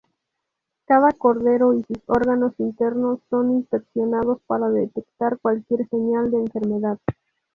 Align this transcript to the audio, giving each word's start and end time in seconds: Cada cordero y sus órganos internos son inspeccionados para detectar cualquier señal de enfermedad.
Cada 0.87 1.11
cordero 1.11 1.75
y 1.75 1.83
sus 1.83 2.01
órganos 2.07 2.53
internos 2.59 3.19
son 3.29 3.51
inspeccionados 3.51 4.41
para 4.47 4.67
detectar 4.67 5.37
cualquier 5.37 5.87
señal 5.89 6.31
de 6.31 6.37
enfermedad. 6.39 6.97